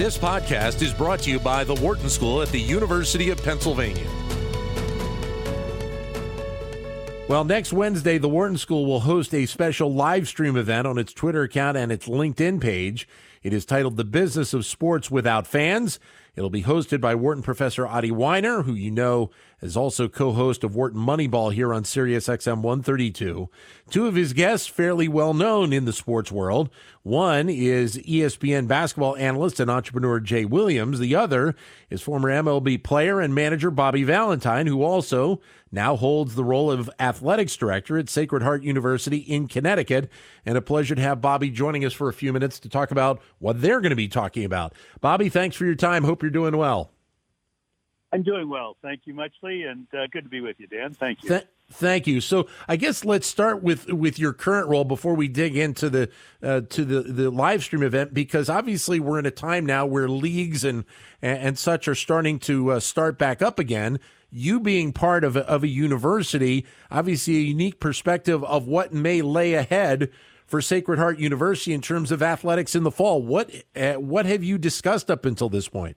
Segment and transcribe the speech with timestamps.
[0.00, 4.08] This podcast is brought to you by the Wharton School at the University of Pennsylvania.
[7.28, 11.12] Well, next Wednesday, the Wharton School will host a special live stream event on its
[11.12, 13.06] Twitter account and its LinkedIn page.
[13.42, 16.00] It is titled The Business of Sports Without Fans.
[16.40, 19.30] It'll be hosted by Wharton professor Adi Wyner, who you know
[19.60, 23.50] is also co-host of Wharton Moneyball here on Sirius XM 132.
[23.90, 26.70] Two of his guests fairly well known in the sports world.
[27.02, 30.98] One is ESPN basketball analyst and entrepreneur Jay Williams.
[30.98, 31.54] The other
[31.88, 35.40] is former MLB player and manager Bobby Valentine, who also
[35.72, 40.10] now holds the role of athletics director at Sacred Heart University in Connecticut.
[40.44, 43.20] And a pleasure to have Bobby joining us for a few minutes to talk about
[43.38, 44.74] what they're going to be talking about.
[45.00, 46.04] Bobby, thanks for your time.
[46.04, 46.90] Hope you're doing well.
[48.12, 48.76] I'm doing well.
[48.82, 50.94] Thank you muchly, and uh, good to be with you, Dan.
[50.94, 51.28] Thank you.
[51.28, 52.20] Th- thank you.
[52.20, 56.10] So, I guess let's start with with your current role before we dig into the
[56.42, 60.08] uh, to the the live stream event, because obviously we're in a time now where
[60.08, 60.84] leagues and
[61.22, 64.00] and, such are starting to uh, start back up again.
[64.32, 69.22] You being part of a, of a university, obviously a unique perspective of what may
[69.22, 70.10] lay ahead
[70.46, 73.22] for Sacred Heart University in terms of athletics in the fall.
[73.22, 75.96] What uh, what have you discussed up until this point?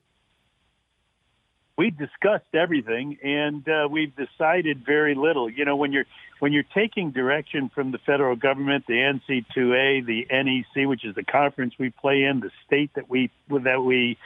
[1.77, 5.49] We discussed everything and uh, we've decided very little.
[5.49, 6.05] You know, when you're
[6.39, 11.23] when you're taking direction from the federal government, the NC2A, the NEC, which is the
[11.23, 14.17] conference we play in, the state that we that we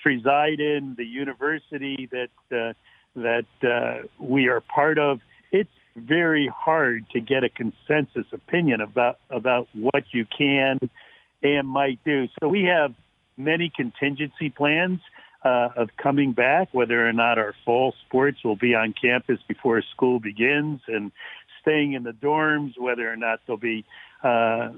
[0.00, 2.72] preside in, the university that uh,
[3.16, 9.18] that uh, we are part of, it's very hard to get a consensus opinion about
[9.28, 10.78] about what you can
[11.42, 12.28] and might do.
[12.40, 12.94] So we have
[13.36, 15.00] many contingency plans
[15.44, 19.82] uh, of coming back, whether or not our fall sports will be on campus before
[19.82, 21.12] school begins, and
[21.60, 23.84] staying in the dorms, whether or not there'll be
[24.22, 24.70] uh,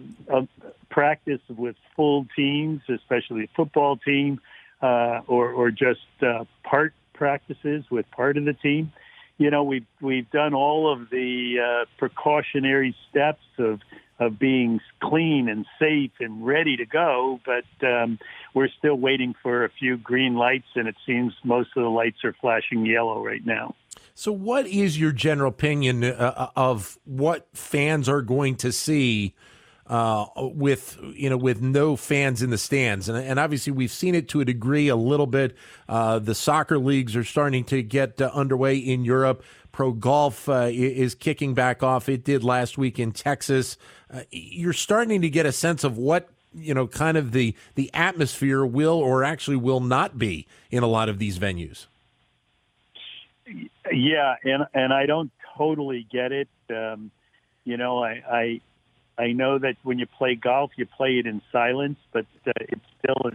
[0.91, 4.41] practice with full teams, especially football team,
[4.81, 8.93] uh, or, or just uh, part practices with part of the team.
[9.37, 13.81] You know, we've we've done all of the uh, precautionary steps of
[14.19, 18.19] of being clean and safe and ready to go, but um,
[18.55, 22.25] we're still waiting for a few green lights, and it seems most of the lights
[22.25, 23.75] are flashing yellow right now.
[24.15, 29.35] So, what is your general opinion uh, of what fans are going to see
[29.87, 34.15] uh, with you know with no fans in the stands, and, and obviously we've seen
[34.15, 35.57] it to a degree a little bit.
[35.89, 39.43] Uh, the soccer leagues are starting to get uh, underway in Europe.
[39.75, 42.09] Pro golf uh, is kicking back off.
[42.09, 43.77] It did last week in Texas.
[44.09, 47.91] Uh, you're starting to get a sense of what you know, kind of the the
[47.93, 51.87] atmosphere will or actually will not be in a lot of these venues.
[53.93, 56.49] Yeah, and and I don't totally get it.
[56.71, 57.11] Um,
[57.65, 58.61] you know, I, I
[59.19, 62.87] I know that when you play golf, you play it in silence, but uh, it's
[63.01, 63.33] still a,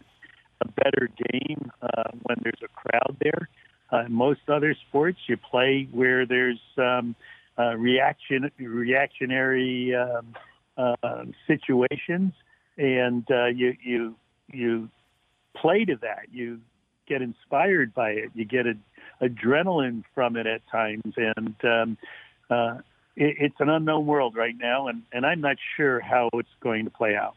[0.61, 3.49] a better game uh, when there's a crowd there.
[3.91, 7.15] Uh, most other sports, you play where there's um,
[7.57, 10.35] uh, reaction reactionary um,
[10.77, 12.33] uh, situations,
[12.77, 14.15] and uh, you you
[14.51, 14.89] you
[15.55, 16.27] play to that.
[16.31, 16.59] You
[17.07, 18.29] get inspired by it.
[18.35, 18.75] You get a,
[19.21, 21.97] adrenaline from it at times, and um,
[22.49, 22.77] uh,
[23.15, 26.85] it, it's an unknown world right now, and, and I'm not sure how it's going
[26.85, 27.35] to play out.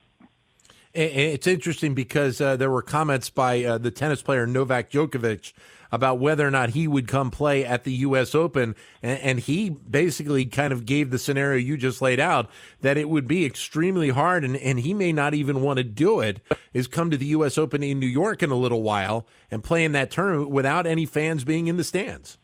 [0.94, 5.54] It's interesting because uh, there were comments by uh, the tennis player Novak Djokovic
[5.90, 8.34] about whether or not he would come play at the U.S.
[8.34, 8.74] Open.
[9.02, 13.10] And, and, he basically kind of gave the scenario you just laid out that it
[13.10, 16.40] would be extremely hard and, and he may not even want to do it
[16.72, 17.58] is come to the U.S.
[17.58, 21.04] Open in New York in a little while and play in that tournament without any
[21.04, 22.38] fans being in the stands.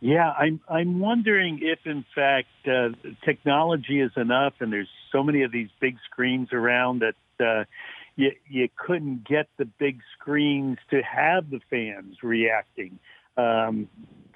[0.00, 2.90] Yeah, I'm I'm wondering if in fact uh,
[3.24, 7.64] technology is enough, and there's so many of these big screens around that uh,
[8.16, 12.98] you you couldn't get the big screens to have the fans reacting
[13.38, 13.88] um,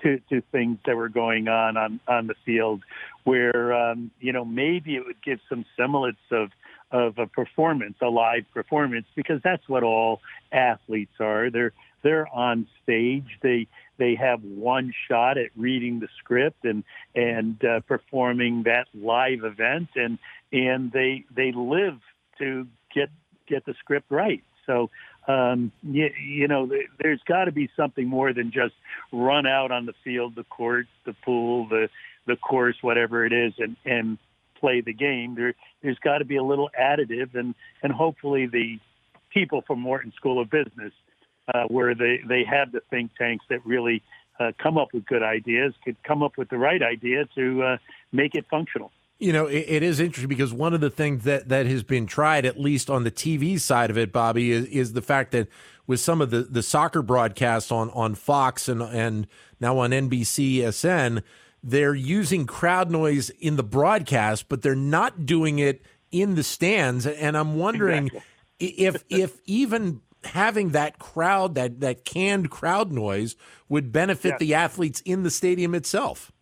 [0.03, 2.83] to to things that were going on on on the field,
[3.25, 6.51] where um, you know maybe it would give some semblance of
[6.91, 10.21] of a performance, a live performance, because that's what all
[10.51, 11.51] athletes are.
[11.51, 11.73] They're
[12.03, 13.39] they're on stage.
[13.43, 13.67] They
[13.99, 16.85] they have one shot at reading the script and
[17.15, 20.19] and uh, performing that live event, and
[20.53, 21.99] and they they live
[22.39, 23.11] to get
[23.47, 24.43] get the script right.
[24.67, 24.91] So
[25.27, 28.75] um, you, you know, there's got to be something more than just
[29.13, 31.89] run out on the field, the court, the pool, the
[32.27, 34.19] the course, whatever it is, and and
[34.59, 35.35] play the game.
[35.35, 38.79] There there's got to be a little additive, and and hopefully the
[39.33, 40.93] people from Wharton School of Business
[41.55, 44.03] uh, where they, they have the think tanks that really
[44.39, 47.77] uh, come up with good ideas, could come up with the right idea to uh,
[48.13, 48.91] make it functional.
[49.21, 52.07] You know, it, it is interesting because one of the things that, that has been
[52.07, 55.47] tried, at least on the TV side of it, Bobby, is, is the fact that
[55.87, 59.27] with some of the, the soccer broadcasts on, on Fox and, and
[59.61, 61.23] now on NBCSN,
[61.63, 67.07] they're using crowd noise in the broadcast, but they're not doing it in the stands.
[67.07, 68.85] And I'm wondering exactly.
[68.85, 73.37] if if even having that crowd, that that canned crowd noise,
[73.69, 74.39] would benefit yes.
[74.41, 76.33] the athletes in the stadium itself.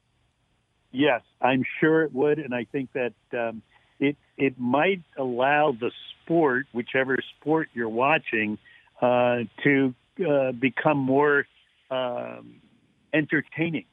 [0.90, 3.62] Yes, I'm sure it would, and I think that um,
[4.00, 5.90] it it might allow the
[6.22, 8.58] sport, whichever sport you're watching,
[9.02, 9.94] uh, to
[10.26, 11.46] uh, become more
[11.90, 12.56] um,
[13.12, 13.84] entertaining.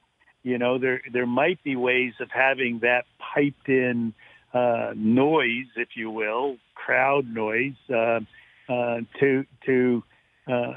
[0.43, 4.13] You know, there there might be ways of having that piped in
[4.53, 8.21] uh, noise, if you will, crowd noise, uh,
[8.69, 10.03] uh, to to
[10.47, 10.73] uh,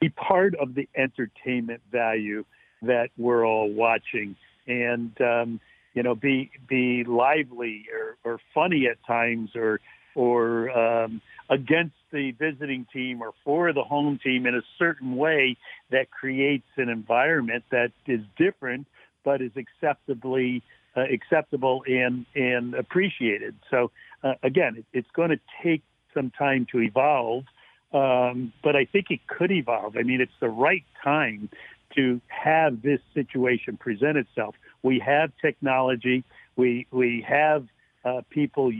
[0.00, 2.44] be part of the entertainment value
[2.82, 4.36] that we're all watching
[4.66, 5.60] and um,
[5.94, 9.80] you know be be lively or, or funny at times or
[10.14, 11.20] or um,
[11.50, 15.56] against the visiting team or for the home team in a certain way
[15.90, 18.86] that creates an environment that is different
[19.24, 20.62] but is acceptably
[20.96, 23.54] uh, acceptable and and appreciated.
[23.70, 23.90] So
[24.22, 25.82] uh, again, it, it's going to take
[26.14, 27.44] some time to evolve,
[27.92, 29.96] um, but I think it could evolve.
[29.98, 31.50] I mean, it's the right time
[31.94, 34.54] to have this situation present itself.
[34.82, 36.24] We have technology.
[36.56, 37.66] We we have
[38.04, 38.72] uh, people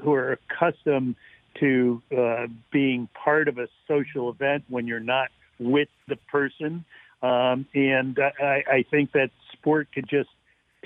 [0.00, 1.16] who are accustomed
[1.60, 5.28] to uh, being part of a social event when you're not
[5.58, 6.84] with the person.
[7.22, 10.28] Um, and I, I think that sport could just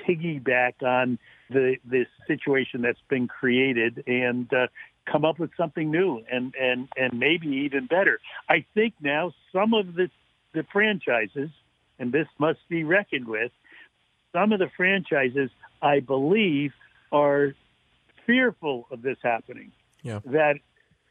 [0.09, 1.19] piggyback on
[1.51, 4.69] the this situation that's been created and uh,
[5.11, 8.19] come up with something new and and and maybe even better.
[8.49, 10.11] I think now some of the
[10.53, 11.51] the franchises,
[11.99, 13.53] and this must be reckoned with,
[14.33, 15.51] some of the franchises,
[15.81, 16.73] I believe,
[17.11, 17.55] are
[18.27, 19.73] fearful of this happening.
[20.03, 20.21] Yeah.
[20.25, 20.57] That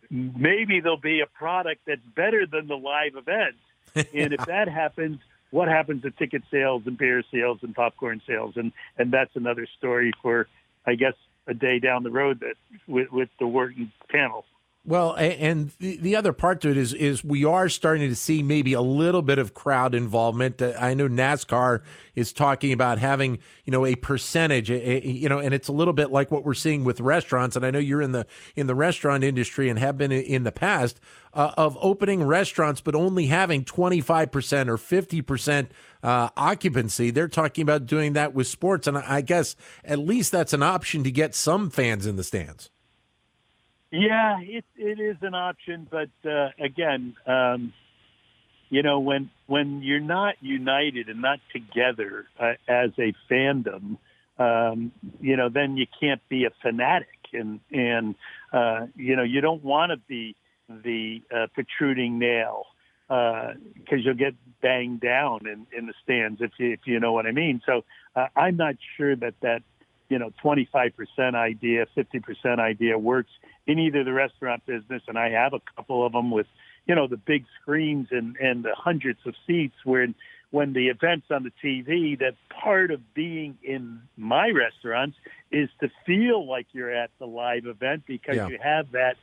[0.09, 3.55] maybe there'll be a product that's better than the live event.
[4.13, 5.19] and if that happens,
[5.51, 8.53] what happens to ticket sales and beer sales and popcorn sales?
[8.55, 10.47] And and that's another story for,
[10.85, 11.13] I guess,
[11.47, 12.55] a day down the road that
[12.87, 14.45] with, with the Wharton panel.
[14.83, 18.73] Well, and the other part to it is is we are starting to see maybe
[18.73, 20.59] a little bit of crowd involvement.
[20.59, 21.83] Uh, I know NASCAR
[22.15, 26.09] is talking about having you know a percentage, you know, and it's a little bit
[26.09, 27.55] like what we're seeing with restaurants.
[27.55, 28.25] And I know you're in the
[28.55, 30.99] in the restaurant industry and have been in the past
[31.35, 37.11] uh, of opening restaurants, but only having twenty five percent or fifty percent uh, occupancy.
[37.11, 39.55] They're talking about doing that with sports, and I guess
[39.85, 42.71] at least that's an option to get some fans in the stands.
[43.91, 47.73] Yeah, it it is an option, but uh, again, um,
[48.69, 53.97] you know, when when you're not united and not together uh, as a fandom,
[54.39, 58.15] um, you know, then you can't be a fanatic, and and
[58.53, 60.35] uh, you know, you don't want to be
[60.69, 62.63] the uh, protruding nail
[63.09, 63.57] because
[63.91, 67.25] uh, you'll get banged down in, in the stands if you if you know what
[67.25, 67.61] I mean.
[67.65, 67.83] So
[68.15, 69.63] uh, I'm not sure that that
[70.11, 73.31] you know 25% idea, 50% idea works
[73.65, 76.47] in either the restaurant business, and I have a couple of them with
[76.85, 80.07] you know the big screens and and the hundreds of seats where
[80.49, 85.15] when the event's on the TV, that part of being in my restaurants
[85.49, 88.49] is to feel like you're at the live event because yeah.
[88.49, 89.15] you have that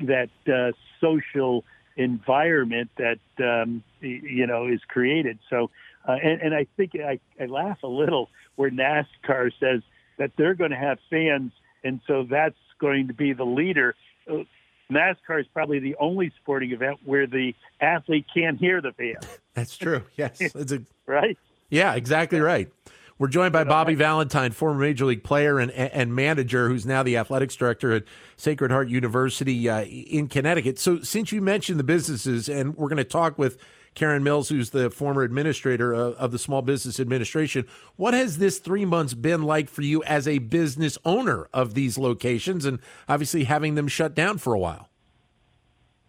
[0.00, 1.64] that uh, social
[1.96, 5.38] environment that um, you know is created.
[5.48, 5.70] So,
[6.06, 9.80] uh, and, and I think I, I laugh a little where NASCAR says
[10.18, 11.52] that they're going to have fans,
[11.84, 13.94] and so that's going to be the leader.
[14.30, 14.44] Uh,
[14.90, 19.26] NASCAR is probably the only sporting event where the athlete can't hear the fans.
[19.54, 20.04] That's true.
[20.16, 21.36] Yes, it's a, right.
[21.70, 22.70] Yeah, exactly right.
[23.18, 27.16] We're joined by Bobby Valentine, former Major League player and, and manager, who's now the
[27.16, 28.04] athletics director at
[28.36, 30.78] Sacred Heart University uh, in Connecticut.
[30.78, 33.56] So, since you mentioned the businesses, and we're going to talk with
[33.96, 37.66] Karen Mills, who's the former administrator of, of, the Small Business Administration.
[37.96, 41.98] What has this three months been like for you as a business owner of these
[41.98, 44.90] locations and obviously having them shut down for a while?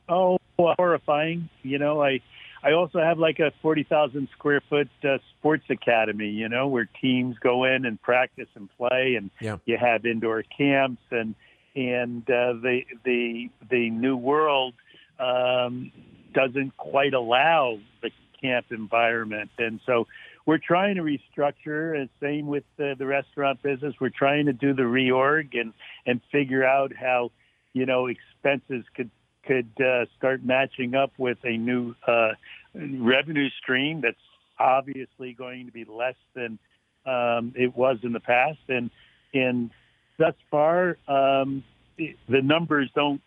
[0.09, 1.49] Oh, horrifying.
[1.63, 2.21] You know, I.
[2.63, 7.37] I also have like a 40,000 square foot uh, sports academy, you know, where teams
[7.39, 9.57] go in and practice and play and yeah.
[9.65, 11.35] you have indoor camps and
[11.75, 14.73] and uh, the the the new world
[15.19, 15.91] um,
[16.37, 19.49] doesn't quite allow the camp environment.
[19.57, 20.05] And so
[20.45, 23.95] we're trying to restructure, and same with the, the restaurant business.
[23.99, 25.73] We're trying to do the reorg and,
[26.05, 27.31] and figure out how,
[27.73, 29.09] you know, expenses could
[29.45, 32.31] could uh, start matching up with a new uh,
[32.75, 34.17] revenue stream that's
[34.59, 36.59] obviously going to be less than
[37.05, 38.91] um, it was in the past, and
[39.33, 39.71] and
[40.17, 41.63] thus far, um,
[41.97, 43.21] the numbers don't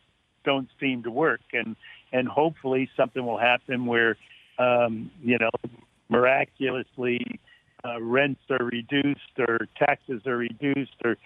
[0.45, 1.75] don't seem to work, and
[2.13, 4.17] and hopefully something will happen where
[4.59, 5.51] um, you know
[6.09, 7.41] miraculously
[7.85, 11.17] uh, rents are reduced or taxes are reduced or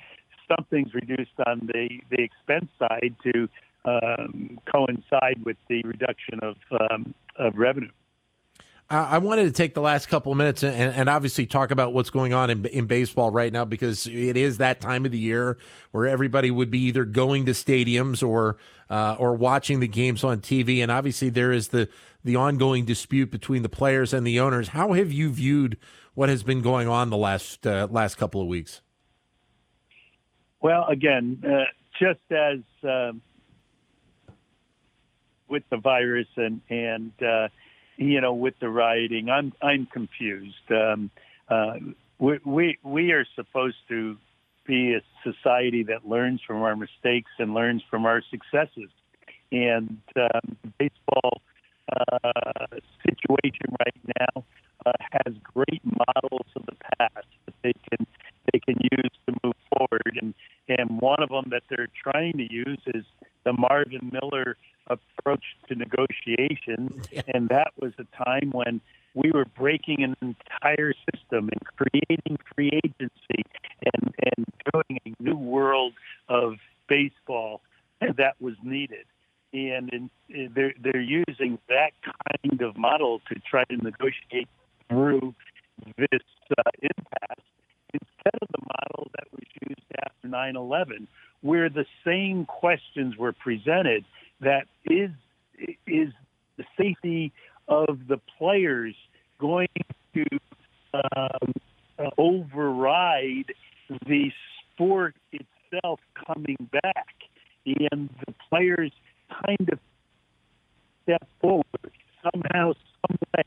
[0.49, 3.49] something's reduced on the the expense side to
[3.85, 6.57] um, coincide with the reduction of
[6.91, 7.91] um, of revenue.
[8.91, 12.11] I wanted to take the last couple of minutes and, and, obviously talk about what's
[12.11, 15.57] going on in, in baseball right now because it is that time of the year
[15.93, 18.59] where everybody would be either going to stadiums or
[18.91, 21.89] uh, or watching the games on TV, and obviously there is the
[22.25, 24.69] the ongoing dispute between the players and the owners.
[24.69, 25.79] How have you viewed
[26.13, 28.83] what has been going on the last uh, last couple of weeks?
[30.61, 31.65] Well, again, uh,
[31.99, 33.23] just as um,
[35.49, 37.49] with the virus and and uh,
[37.97, 40.71] you know with the rioting, I'm I'm confused.
[40.71, 41.11] Um,
[41.49, 41.75] uh,
[42.19, 44.17] we, we we are supposed to
[44.67, 48.91] be a society that learns from our mistakes and learns from our successes.
[49.53, 51.43] And um, baseball
[51.93, 52.67] uh,
[53.07, 54.45] situation right now
[54.87, 58.07] uh, has great models of the past that they can
[58.53, 60.19] they can use to move forward.
[60.21, 60.35] And
[60.69, 63.05] and one of them that they're trying to use is
[63.45, 64.57] the Marvin Miller
[65.69, 67.23] to negotiations, yeah.
[67.29, 68.81] and that was a time when
[69.15, 73.45] we were breaking an entire system and creating free agency
[73.95, 75.93] and, and doing a new world
[76.29, 76.55] of
[76.89, 77.61] baseball
[78.17, 79.05] that was needed.
[79.53, 84.49] And in, in, they're, they're using that kind of model to try to negotiate
[84.89, 85.35] through
[85.97, 86.23] this
[86.59, 87.45] uh, impasse
[87.93, 91.07] instead of the model that was used after 9 11,
[91.43, 94.05] where the same questions were presented
[94.41, 95.11] that is,
[95.87, 96.13] is
[96.57, 97.33] the safety
[97.69, 98.95] of the players
[99.39, 99.69] going
[100.15, 100.25] to
[100.95, 101.53] um,
[101.99, 103.53] uh, override
[104.07, 104.31] the
[104.73, 107.15] sport itself coming back,
[107.67, 108.93] and the players
[109.47, 109.79] kind of
[111.03, 111.65] step forward
[112.23, 112.73] somehow,
[113.07, 113.43] some way,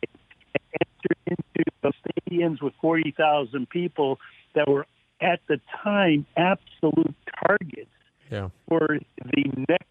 [0.82, 4.20] enter into the stadiums with forty thousand people
[4.56, 4.86] that were
[5.22, 7.90] at the time absolute targets
[8.32, 8.50] yeah.
[8.68, 9.00] for
[9.34, 9.87] the next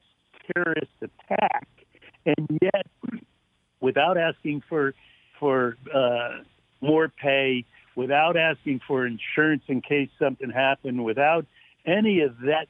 [4.17, 4.95] without asking for
[5.39, 6.43] for uh,
[6.81, 11.45] more pay, without asking for insurance in case something happened, without
[11.85, 12.69] any of that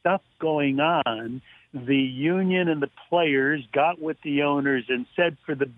[0.00, 1.40] stuff going on,
[1.72, 5.70] the union and the players got with the owners and said for the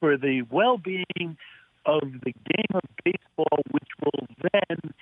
[0.00, 1.36] for the well-being
[1.84, 4.94] of the game of baseball, which will then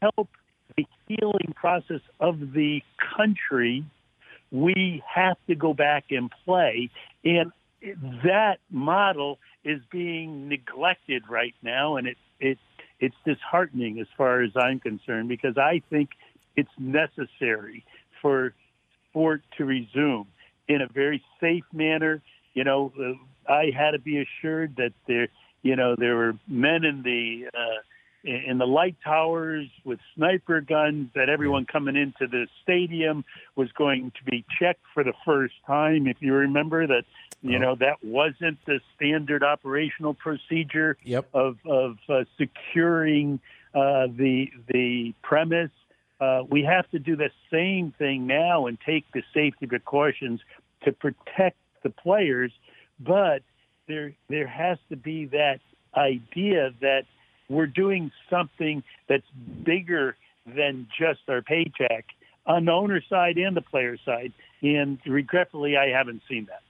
[0.00, 0.28] help
[0.76, 2.82] the healing process of the
[3.16, 3.84] country,
[4.52, 6.90] we have to go back and play.
[7.24, 7.52] And
[8.24, 12.58] that model is being neglected right now, and it, it
[13.00, 16.10] it's disheartening as far as I'm concerned because I think
[16.56, 17.84] it's necessary
[18.22, 18.54] for
[19.10, 20.26] sport to resume
[20.68, 22.22] in a very safe manner.
[22.54, 25.28] You know, uh, I had to be assured that there,
[25.62, 27.82] you know, there were men in the uh,
[28.24, 34.12] in the light towers with sniper guns that everyone coming into the stadium was going
[34.12, 36.06] to be checked for the first time.
[36.06, 37.04] If you remember that,
[37.42, 37.60] you oh.
[37.60, 41.28] know, that wasn't the standard operational procedure yep.
[41.34, 43.40] of, of uh, securing
[43.74, 45.70] uh, the, the premise.
[46.20, 50.40] Uh, we have to do the same thing now and take the safety precautions
[50.84, 52.52] to protect the players,
[52.98, 53.42] but
[53.86, 55.60] there there has to be that
[55.94, 57.04] idea that
[57.48, 59.26] we're doing something that's
[59.64, 62.06] bigger than just our paycheck
[62.46, 64.32] on the owner side and the player side.
[64.62, 66.62] And regretfully, I haven't seen that.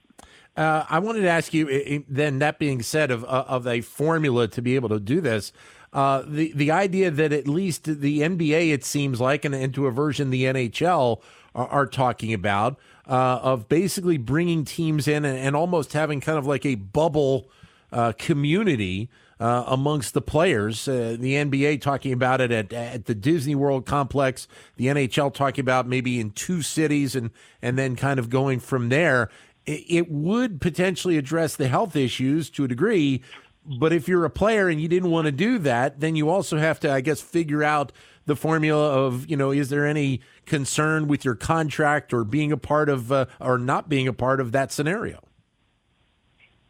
[0.61, 2.05] Uh, I wanted to ask you.
[2.07, 5.51] Then, that being said, of uh, of a formula to be able to do this,
[5.91, 9.91] uh, the the idea that at least the NBA, it seems like, and into a
[9.91, 11.21] version the NHL
[11.53, 12.77] are, are talking about
[13.07, 17.49] uh, of basically bringing teams in and, and, almost having kind of like a bubble
[17.91, 20.87] uh, community uh, amongst the players.
[20.87, 24.47] Uh, the NBA talking about it at, at the Disney World complex.
[24.77, 28.89] The NHL talking about maybe in two cities and and then kind of going from
[28.89, 29.29] there.
[29.65, 33.21] It, it would potentially address the health issues to a degree.
[33.67, 36.57] But if you're a player and you didn't want to do that, then you also
[36.57, 37.91] have to, I guess, figure out
[38.25, 42.57] the formula of, you know, is there any concern with your contract or being a
[42.57, 45.24] part of uh, or not being a part of that scenario?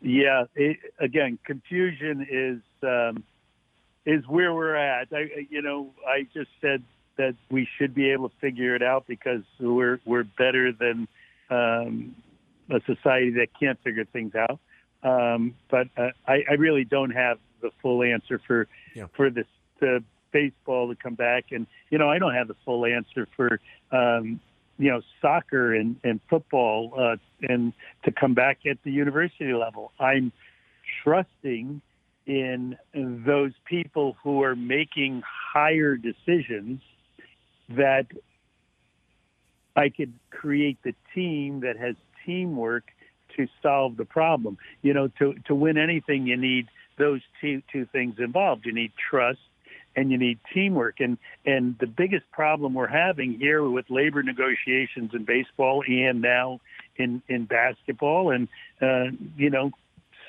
[0.05, 3.23] Yeah, it, again, confusion is um,
[4.05, 5.07] is where we're at.
[5.11, 6.83] I, you know, I just said
[7.17, 11.07] that we should be able to figure it out because we're we're better than
[11.49, 12.15] um,
[12.69, 14.59] a society that can't figure things out.
[15.01, 19.07] Um, but uh, I, I really don't have the full answer for yeah.
[19.15, 19.47] for this
[19.79, 21.45] the baseball to come back.
[21.51, 23.59] And you know, I don't have the full answer for
[23.91, 24.39] um,
[24.77, 29.91] you know soccer and and football uh, and to come back at the university level.
[29.99, 30.31] I'm
[31.03, 31.81] trusting
[32.25, 35.21] in those people who are making
[35.53, 36.81] higher decisions
[37.69, 38.07] that
[39.75, 42.85] I could create the team that has teamwork
[43.37, 44.57] to solve the problem.
[44.81, 46.67] You know, to to win anything, you need
[46.97, 48.65] those two two things involved.
[48.65, 49.39] You need trust
[49.95, 50.99] and you need teamwork.
[50.99, 56.59] And and the biggest problem we're having here with labor negotiations in baseball and now
[56.97, 58.47] in in basketball, and
[58.81, 59.05] uh,
[59.37, 59.71] you know,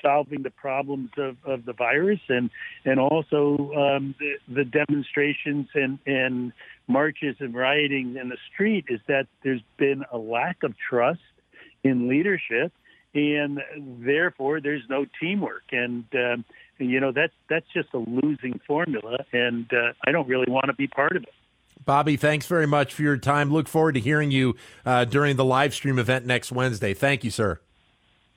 [0.01, 2.49] solving the problems of, of the virus and
[2.85, 6.53] and also um, the, the demonstrations and and
[6.87, 11.19] marches and rioting in the street is that there's been a lack of trust
[11.83, 12.71] in leadership
[13.13, 13.59] and
[13.99, 16.45] therefore there's no teamwork and um,
[16.79, 20.73] you know that's that's just a losing formula and uh, I don't really want to
[20.73, 21.33] be part of it.
[21.85, 23.51] Bobby, thanks very much for your time.
[23.51, 24.55] Look forward to hearing you
[24.85, 26.93] uh, during the live stream event next Wednesday.
[26.93, 27.61] Thank you, sir.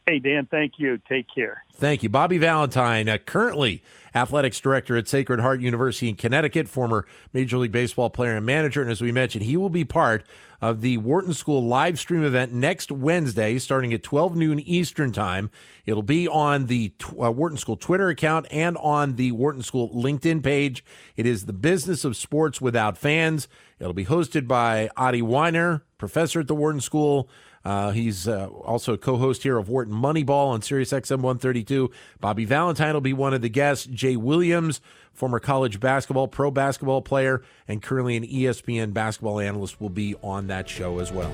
[0.06, 0.98] Hey, Dan, thank you.
[1.08, 1.64] Take care.
[1.74, 2.08] Thank you.
[2.08, 3.82] Bobby Valentine, uh, currently
[4.14, 8.82] athletics director at Sacred Heart University in Connecticut, former Major League Baseball player and manager.
[8.82, 10.24] And as we mentioned, he will be part
[10.60, 15.50] of the Wharton School live stream event next Wednesday, starting at 12 noon Eastern Time.
[15.86, 20.42] It'll be on the uh, Wharton School Twitter account and on the Wharton School LinkedIn
[20.42, 20.84] page.
[21.16, 23.48] It is the business of sports without fans.
[23.78, 27.28] It'll be hosted by Adi Wyner, professor at the Wharton School.
[27.64, 31.90] Uh, he's uh, also a co-host here of Wharton Moneyball on Sirius XM 132.
[32.18, 33.86] Bobby Valentine will be one of the guests.
[34.00, 34.80] Jay Williams,
[35.12, 40.46] former college basketball, pro basketball player, and currently an ESPN basketball analyst, will be on
[40.46, 41.30] that show as well.